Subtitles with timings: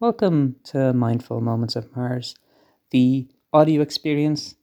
[0.00, 2.34] Welcome to Mindful Moments of Mars,
[2.90, 4.56] the audio experience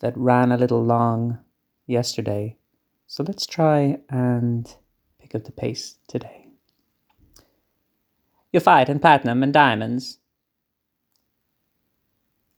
[0.00, 1.38] that ran a little long
[1.86, 2.58] yesterday.
[3.06, 4.76] So let's try and
[5.18, 6.48] pick up the pace today.
[8.52, 10.18] You fight in platinum and diamonds?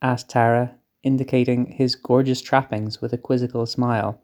[0.03, 0.75] asked Tara,
[1.05, 4.21] indicating his gorgeous trappings with a quizzical smile.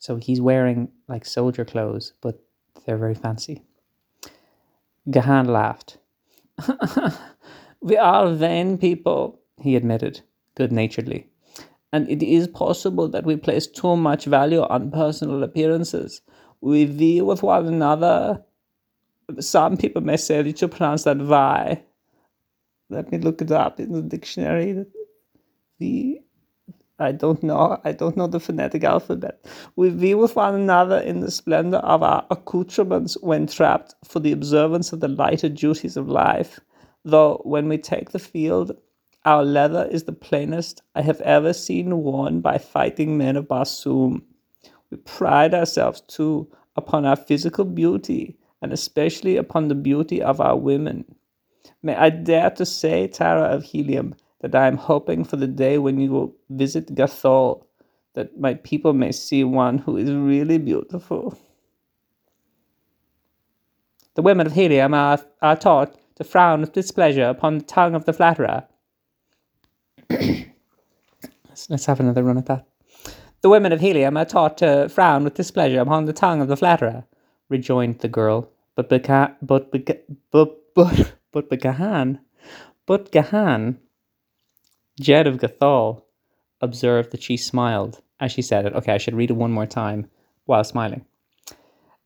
[0.00, 2.42] So he's wearing like soldier clothes, but
[2.84, 3.62] they're very fancy.
[5.08, 5.98] Gahan laughed.
[7.80, 10.20] we are vain people, he admitted,
[10.56, 11.26] good naturedly.
[11.92, 16.20] And it is possible that we place too much value on personal appearances.
[16.60, 18.42] We vie with one another.
[19.40, 21.82] Some people may say that you pronounce that vi.
[22.90, 24.84] Let me look it up in the dictionary.
[25.78, 26.20] The
[26.98, 27.78] I don't know.
[27.84, 29.44] I don't know the phonetic alphabet.
[29.76, 34.32] We vie with one another in the splendor of our accoutrements when trapped for the
[34.32, 36.58] observance of the lighter duties of life.
[37.04, 38.76] Though when we take the field,
[39.26, 44.22] our leather is the plainest I have ever seen worn by fighting men of Barsoom.
[44.90, 50.56] We pride ourselves too upon our physical beauty, and especially upon the beauty of our
[50.56, 51.04] women.
[51.82, 55.78] May I dare to say, Tara of Helium, that I am hoping for the day
[55.78, 57.66] when you will visit Gathol,
[58.14, 61.38] that my people may see one who is really beautiful.
[64.14, 68.06] The women of Helium are, are taught to frown with displeasure upon the tongue of
[68.06, 68.64] the flatterer.
[70.10, 72.66] let's, let's have another run at that.
[73.42, 76.56] The women of Helium are taught to frown with displeasure upon the tongue of the
[76.56, 77.04] flatterer,
[77.48, 78.50] rejoined the girl.
[78.74, 82.18] But Beca- but Beca- but but but Gahan,
[82.86, 83.78] but Gahan
[85.00, 86.04] Jed of Gathol
[86.60, 88.74] observed that she smiled as she said it.
[88.74, 90.06] Okay, I should read it one more time
[90.46, 91.04] while smiling.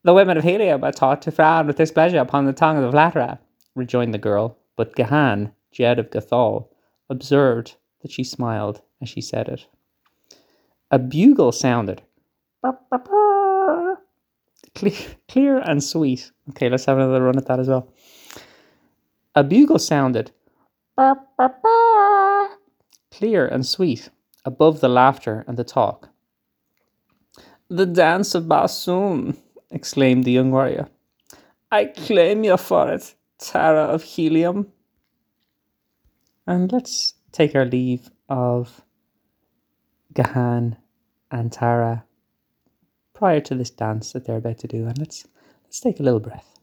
[0.02, 2.90] The women of Helium are taught to frown with displeasure upon the tongue of the
[2.90, 3.38] flatterer,
[3.74, 6.70] rejoined the girl, but Gahan, Jed of Gathol,
[7.08, 9.66] observed that she smiled as she said it.
[10.90, 12.02] A bugle sounded.
[14.74, 16.30] Clear, clear and sweet.
[16.50, 17.92] Okay, let's have another run at that as well.
[19.34, 20.32] A bugle sounded
[23.10, 24.10] clear and sweet,
[24.44, 26.08] above the laughter and the talk.
[27.68, 29.36] The dance of Barsoom,
[29.70, 30.88] exclaimed the young warrior.
[31.70, 34.72] I claim you for it, Tara of Helium.
[36.46, 38.82] And let's take our leave of
[40.12, 40.76] Gahan
[41.30, 42.04] and Tara
[43.14, 45.26] prior to this dance that they're about to do, and let's
[45.64, 46.59] let's take a little breath.